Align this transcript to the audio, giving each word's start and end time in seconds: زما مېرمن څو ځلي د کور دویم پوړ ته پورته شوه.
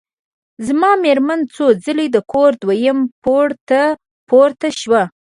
زما 0.67 0.91
مېرمن 1.03 1.39
څو 1.55 1.65
ځلي 1.83 2.07
د 2.11 2.17
کور 2.31 2.51
دویم 2.61 2.99
پوړ 3.23 3.47
ته 3.69 3.81
پورته 4.29 4.67
شوه. 4.79 5.01